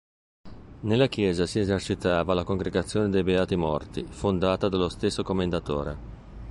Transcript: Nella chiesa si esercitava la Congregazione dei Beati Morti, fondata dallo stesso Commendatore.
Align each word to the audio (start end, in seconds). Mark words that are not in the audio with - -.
Nella 0.79 1.05
chiesa 1.05 1.45
si 1.45 1.59
esercitava 1.59 2.33
la 2.33 2.43
Congregazione 2.43 3.07
dei 3.09 3.21
Beati 3.21 3.55
Morti, 3.55 4.01
fondata 4.03 4.67
dallo 4.67 4.89
stesso 4.89 5.21
Commendatore. 5.21 5.97